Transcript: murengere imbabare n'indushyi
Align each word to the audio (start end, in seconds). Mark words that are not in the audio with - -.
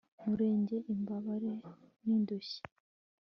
murengere 0.25 0.79
imbabare 0.93 1.51
n'indushyi 2.03 2.59